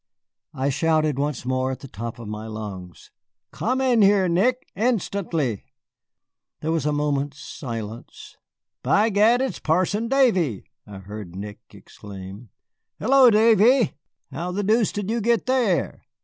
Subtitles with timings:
[0.55, 3.11] I shouted once more at the top of my lungs:
[3.51, 5.65] "Come in here, Nick, instantly!"
[6.61, 8.35] There was a moment's silence.
[8.81, 12.49] "By gad, it's Parson Davy!" I heard Nick exclaim.
[12.99, 13.93] "Halloo, Davy,
[14.31, 16.01] how the deuce did you get there?"